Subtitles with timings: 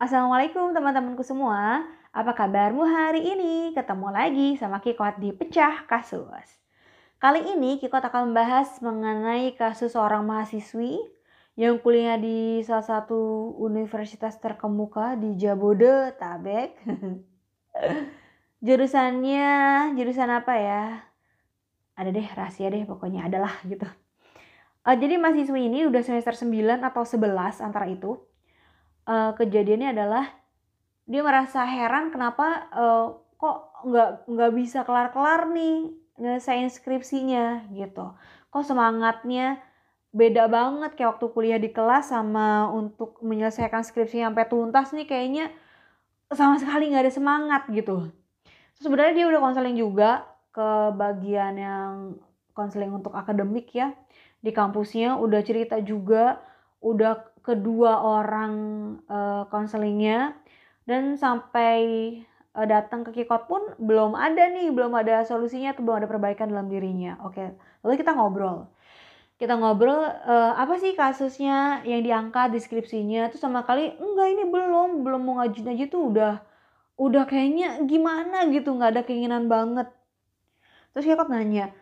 [0.00, 1.84] Assalamualaikum teman-temanku semua.
[2.08, 3.76] Apa kabarmu hari ini?
[3.76, 6.56] Ketemu lagi sama Kikot di Pecah Kasus.
[7.20, 11.04] Kali ini Kikot akan membahas mengenai kasus seorang mahasiswi
[11.52, 16.80] yang kuliah di salah satu universitas terkemuka di Jabodetabek.
[18.64, 19.52] Jurusannya,
[20.00, 20.84] jurusan apa ya?
[22.00, 23.84] Ada deh, rahasia deh pokoknya adalah gitu.
[24.80, 28.16] Uh, jadi mahasiswi ini udah semester 9 atau 11 antara itu.
[29.08, 30.24] Uh, kejadiannya adalah
[31.10, 33.06] dia merasa heran kenapa uh,
[33.40, 35.90] kok nggak nggak bisa kelar-kelar nih
[36.20, 38.12] nyelesain skripsinya gitu.
[38.52, 39.58] Kok semangatnya
[40.10, 45.54] beda banget kayak waktu kuliah di kelas sama untuk menyelesaikan skripsi sampai tuntas nih kayaknya
[46.34, 48.10] sama sekali nggak ada semangat gitu.
[48.80, 50.24] sebenarnya dia udah konseling juga
[50.56, 51.92] ke bagian yang
[52.56, 53.92] konseling untuk akademik ya
[54.40, 56.40] di kampusnya udah cerita juga
[56.80, 58.54] udah kedua orang
[59.48, 60.36] konselingnya uh,
[60.84, 61.80] dan sampai
[62.56, 66.50] uh, datang ke Kikot pun belum ada nih belum ada solusinya atau belum ada perbaikan
[66.50, 67.18] dalam dirinya.
[67.24, 68.68] Oke lalu kita ngobrol.
[69.40, 73.32] Kita ngobrol uh, apa sih kasusnya yang diangkat deskripsinya?
[73.32, 76.34] Tuh sama kali enggak ini belum belum mau ngajuin aja tuh udah
[77.00, 79.88] udah kayaknya gimana gitu nggak ada keinginan banget.
[80.92, 81.72] Terus Kikot nanya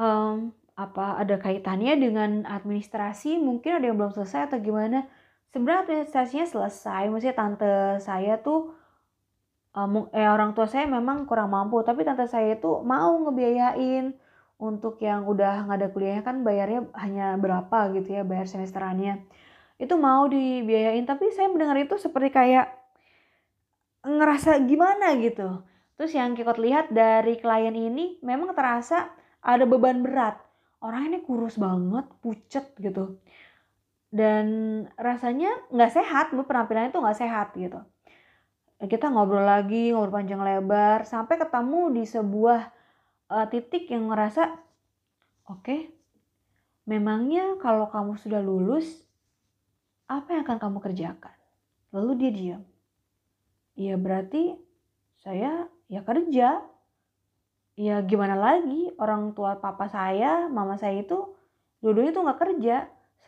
[0.00, 3.40] um, apa ada kaitannya dengan administrasi?
[3.40, 5.08] Mungkin ada yang belum selesai atau gimana?
[5.50, 7.08] Sebenarnya administrasinya selesai.
[7.08, 7.72] Maksudnya tante
[8.04, 8.76] saya tuh
[9.72, 14.12] um, eh orang tua saya memang kurang mampu tapi tante saya tuh mau ngebiayain.
[14.56, 19.24] Untuk yang udah nggak ada kuliahnya kan bayarnya hanya berapa gitu ya bayar semesterannya.
[19.80, 22.68] Itu mau dibiayain tapi saya mendengar itu seperti kayak
[24.04, 25.64] ngerasa gimana gitu.
[25.96, 29.12] Terus yang kita lihat dari klien ini memang terasa
[29.44, 30.45] ada beban berat
[30.80, 33.20] orang ini kurus banget, pucet gitu.
[34.12, 34.46] Dan
[34.96, 37.80] rasanya nggak sehat, penampilannya tuh nggak sehat gitu.
[38.76, 42.60] Kita ngobrol lagi, ngobrol panjang lebar, sampai ketemu di sebuah
[43.32, 44.52] uh, titik yang ngerasa,
[45.48, 45.80] oke, okay,
[46.84, 49.04] memangnya kalau kamu sudah lulus,
[50.06, 51.34] apa yang akan kamu kerjakan?
[51.90, 52.62] Lalu dia diam.
[53.76, 54.54] Ya berarti
[55.20, 56.62] saya ya kerja,
[57.76, 58.90] ya gimana lagi?
[58.96, 61.36] Orang tua papa saya mama saya itu
[61.84, 62.76] dua-duanya tuh nggak kerja.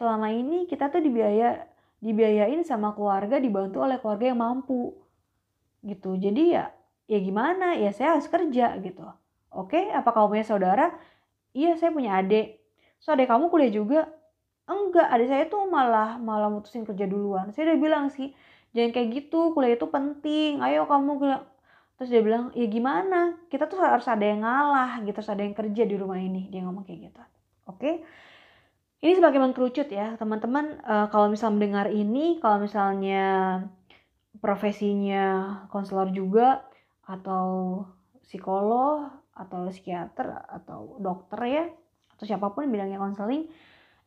[0.00, 1.68] Selama ini kita tuh dibiaya
[2.00, 4.96] dibiayain sama keluarga dibantu oleh keluarga yang mampu.
[5.84, 6.16] Gitu.
[6.18, 6.72] Jadi ya
[7.06, 7.76] ya gimana?
[7.76, 9.04] Ya saya harus kerja gitu.
[9.52, 10.86] Oke apa kamu punya saudara?
[11.52, 12.58] Iya saya punya adik.
[12.98, 14.00] So adik kamu kuliah juga?
[14.68, 17.52] Enggak adik saya tuh malah malah mutusin kerja duluan.
[17.52, 18.32] Saya udah bilang sih
[18.76, 20.60] jangan kayak gitu kuliah itu penting.
[20.64, 21.40] Ayo kamu
[21.98, 23.34] terus dia bilang ya gimana?
[23.50, 26.46] Kita tuh harus ada yang ngalah gitu harus ada yang kerja di rumah ini.
[26.48, 27.22] Dia ngomong kayak gitu.
[27.66, 28.06] Oke?
[28.98, 30.78] Ini sebagai mengkerucut ya teman-teman.
[30.86, 33.26] Uh, kalau misal mendengar ini kalau misalnya
[34.38, 36.62] profesinya konselor juga
[37.02, 37.82] atau
[38.22, 41.64] psikolog atau psikiater atau dokter ya
[42.14, 43.46] atau siapa pun yang bilangnya konseling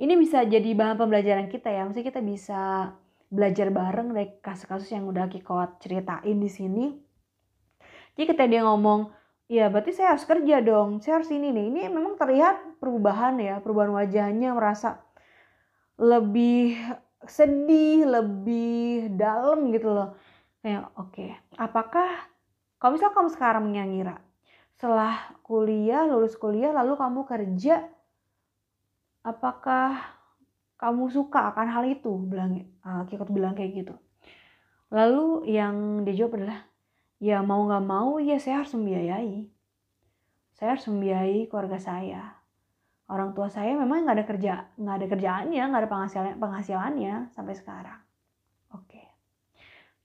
[0.02, 1.86] ini bisa jadi bahan pembelajaran kita ya.
[1.86, 2.62] Maksudnya kita bisa
[3.32, 7.11] belajar bareng dari kasus-kasus yang udah Kikot ceritain di sini
[8.16, 9.12] jadi ketika dia ngomong,
[9.48, 11.66] ya berarti saya harus kerja dong, saya harus ini nih.
[11.72, 15.00] Ini memang terlihat perubahan ya, perubahan wajahnya merasa
[16.00, 16.76] lebih
[17.28, 20.18] sedih, lebih dalam gitu loh.
[20.62, 21.30] Kayak oke, okay.
[21.58, 22.10] apakah
[22.78, 24.22] kalau misal kamu sekarang menyangira,
[24.78, 27.86] setelah kuliah, lulus kuliah, lalu kamu kerja,
[29.22, 30.02] apakah
[30.82, 32.10] kamu suka akan hal itu?
[32.26, 33.94] Bilang, uh, Kikot bilang kayak gitu.
[34.90, 36.66] Lalu yang dijawab adalah,
[37.22, 39.46] ya mau nggak mau ya saya harus membiayai.
[40.58, 42.42] Saya harus membiayai keluarga saya.
[43.06, 47.54] Orang tua saya memang nggak ada kerja nggak ada kerjaannya nggak ada penghasilan penghasilannya sampai
[47.54, 48.00] sekarang.
[48.74, 49.06] Oke.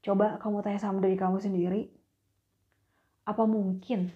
[0.04, 1.82] Coba kamu tanya sama diri kamu sendiri.
[3.24, 4.12] Apa mungkin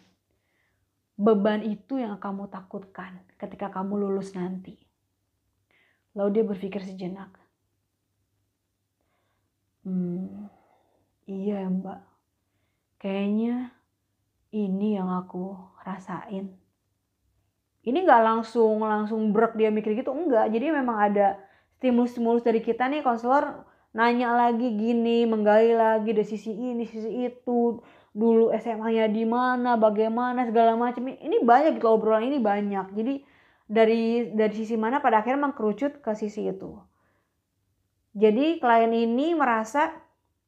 [1.16, 4.76] beban itu yang kamu takutkan ketika kamu lulus nanti?
[6.12, 7.32] Lalu dia berpikir sejenak.
[9.88, 10.50] Hmm
[11.30, 12.09] iya mbak
[13.00, 13.72] kayaknya
[14.52, 16.52] ini yang aku rasain.
[17.80, 20.52] Ini nggak langsung langsung brek dia mikir gitu, enggak.
[20.52, 21.40] Jadi memang ada
[21.80, 23.64] stimulus-stimulus dari kita nih konselor
[23.96, 27.80] nanya lagi gini, menggali lagi dari sisi ini, sisi itu,
[28.12, 31.08] dulu SMA-nya di mana, bagaimana segala macam.
[31.08, 32.92] Ini banyak gitu obrolan ini banyak.
[32.92, 33.14] Jadi
[33.64, 36.76] dari dari sisi mana pada akhirnya mengkerucut ke sisi itu.
[38.12, 39.94] Jadi klien ini merasa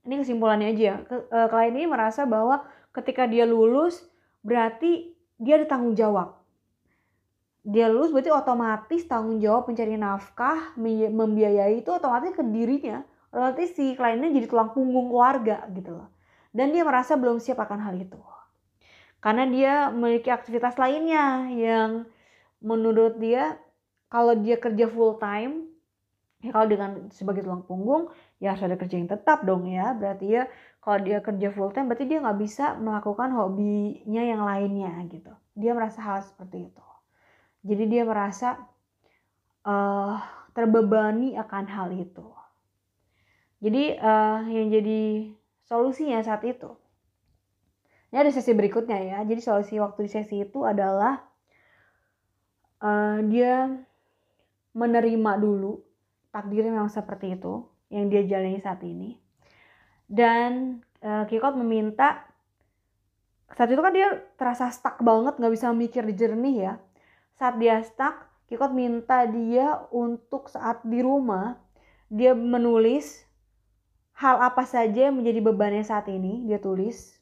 [0.03, 4.03] ini kesimpulannya aja ke, uh, klien ini merasa bahwa ketika dia lulus
[4.43, 6.39] berarti dia ada tanggung jawab.
[7.63, 10.75] Dia lulus berarti otomatis tanggung jawab mencari nafkah
[11.15, 13.07] membiayai itu otomatis ke dirinya.
[13.31, 16.11] Otomatis si kliennya jadi tulang punggung keluarga gitu loh.
[16.51, 18.19] Dan dia merasa belum siap akan hal itu.
[19.23, 22.11] Karena dia memiliki aktivitas lainnya yang
[22.59, 23.55] menurut dia
[24.11, 25.72] kalau dia kerja full time
[26.43, 28.11] ya kalau dengan sebagai tulang punggung
[28.43, 29.95] ya harus ada kerja yang tetap dong ya.
[29.95, 30.51] Berarti ya
[30.83, 35.31] kalau dia kerja full time berarti dia nggak bisa melakukan hobinya yang lainnya gitu.
[35.55, 36.87] Dia merasa hal seperti itu.
[37.63, 38.59] Jadi dia merasa
[39.63, 40.19] uh,
[40.51, 42.27] terbebani akan hal itu.
[43.63, 45.31] Jadi uh, yang jadi
[45.71, 46.75] solusinya saat itu.
[48.11, 49.19] Ini ada sesi berikutnya ya.
[49.23, 51.23] Jadi solusi waktu di sesi itu adalah
[52.83, 53.71] uh, dia
[54.75, 55.92] menerima dulu
[56.33, 59.21] takdirnya memang seperti itu yang dia jalani saat ini.
[60.09, 62.25] Dan uh, Kikot meminta
[63.53, 66.75] saat itu kan dia terasa stuck banget nggak bisa mikir di jernih ya.
[67.37, 71.61] Saat dia stuck Kikot minta dia untuk saat di rumah
[72.13, 73.25] dia menulis
[74.17, 77.17] hal apa saja yang menjadi bebannya saat ini dia tulis.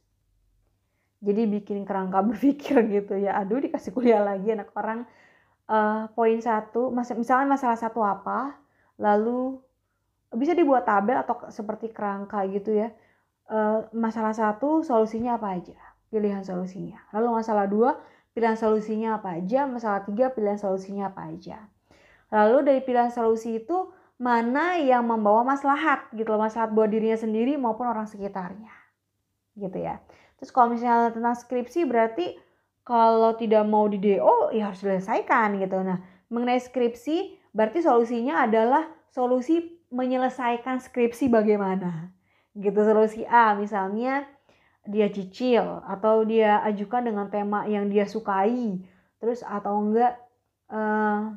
[1.20, 5.02] Jadi bikin kerangka berpikir gitu ya aduh dikasih kuliah lagi anak orang
[5.66, 8.69] uh, poin satu misalnya masalah satu apa
[9.00, 9.56] lalu
[10.30, 12.92] bisa dibuat tabel atau seperti kerangka gitu ya.
[13.50, 15.74] Uh, masalah satu solusinya apa aja?
[16.12, 17.02] Pilihan solusinya.
[17.10, 17.98] Lalu masalah dua
[18.30, 19.66] pilihan solusinya apa aja?
[19.66, 21.66] Masalah tiga pilihan solusinya apa aja?
[22.30, 27.58] Lalu dari pilihan solusi itu mana yang membawa maslahat gitu loh maslahat buat dirinya sendiri
[27.58, 28.70] maupun orang sekitarnya.
[29.58, 29.98] Gitu ya.
[30.38, 32.38] Terus kalau misalnya tentang skripsi berarti
[32.86, 35.82] kalau tidak mau di DO ya harus diselesaikan gitu.
[35.82, 35.98] Nah,
[36.30, 42.14] mengenai skripsi berarti solusinya adalah solusi menyelesaikan skripsi bagaimana.
[42.54, 44.26] Gitu solusi A misalnya
[44.86, 48.80] dia cicil atau dia ajukan dengan tema yang dia sukai.
[49.20, 50.16] Terus atau enggak
[50.72, 51.36] uh,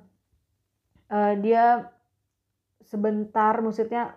[1.12, 1.92] uh, dia
[2.86, 4.16] sebentar maksudnya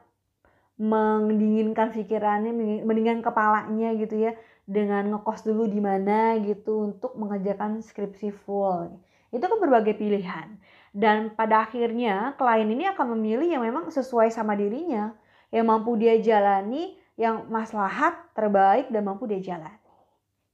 [0.77, 2.53] mendinginkan pikirannya,
[2.85, 4.37] mendingan kepalanya gitu ya
[4.69, 9.01] dengan ngekos dulu di mana gitu untuk mengerjakan skripsi full.
[9.35, 10.59] Itu kan berbagai pilihan.
[10.97, 15.13] Dan pada akhirnya klien ini akan memilih yang memang sesuai sama dirinya,
[15.53, 19.93] yang mampu dia jalani, yang maslahat terbaik dan mampu dia jalani.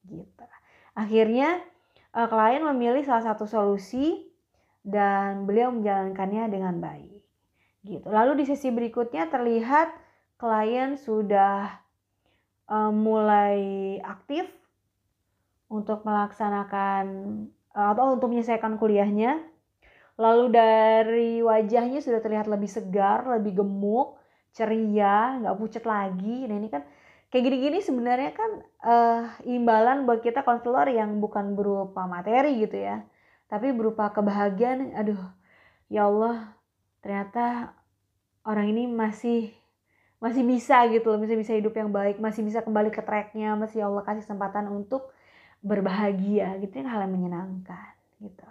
[0.03, 0.45] Gitu.
[0.99, 1.63] Akhirnya
[2.15, 4.33] eh, klien memilih salah satu solusi
[4.83, 7.23] dan beliau menjalankannya dengan baik.
[7.83, 8.07] Gitu.
[8.11, 9.95] Lalu di sesi berikutnya terlihat
[10.39, 11.83] klien sudah
[12.67, 14.47] uh, mulai aktif
[15.71, 17.07] untuk melaksanakan
[17.77, 19.43] uh, atau untuk menyelesaikan kuliahnya.
[20.21, 24.21] Lalu dari wajahnya sudah terlihat lebih segar, lebih gemuk,
[24.53, 26.45] ceria, nggak pucat lagi.
[26.47, 26.85] Nah ini kan
[27.33, 28.51] kayak gini-gini sebenarnya kan
[28.85, 33.01] uh, imbalan buat kita konselor yang bukan berupa materi gitu ya,
[33.49, 34.93] tapi berupa kebahagiaan.
[34.93, 35.21] Aduh,
[35.89, 36.53] ya Allah,
[37.01, 37.73] ternyata
[38.45, 39.57] orang ini masih
[40.23, 43.83] masih bisa gitu loh, masih bisa hidup yang baik, masih bisa kembali ke tracknya, masih
[43.83, 45.11] Allah kasih kesempatan untuk
[45.63, 48.45] berbahagia gitu yang hal yang menyenangkan gitu.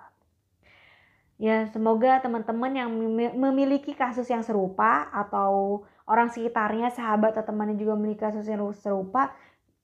[1.42, 2.90] Ya semoga teman-teman yang
[3.34, 9.34] memiliki kasus yang serupa atau orang sekitarnya, sahabat atau temannya juga memiliki kasus yang serupa,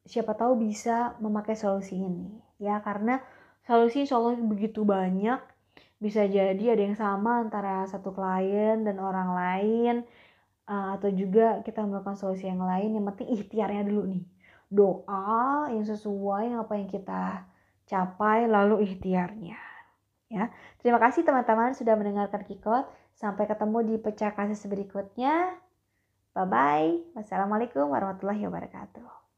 [0.08, 3.20] siapa tahu bisa memakai solusi ini ya karena
[3.68, 5.38] solusi Allah begitu banyak
[6.00, 9.96] bisa jadi ada yang sama antara satu klien dan orang lain
[10.70, 14.24] uh, atau juga kita melakukan solusi yang lain yang penting ikhtiarnya dulu nih
[14.68, 17.48] doa yang sesuai apa yang kita
[17.88, 19.58] capai lalu ikhtiarnya
[20.28, 20.52] ya.
[20.84, 22.88] Terima kasih teman-teman sudah mendengarkan Kikot.
[23.18, 25.58] Sampai ketemu di pecah kasus berikutnya.
[26.38, 29.27] Bye bye wassalamualaikum warahmatullahi wabarakatuh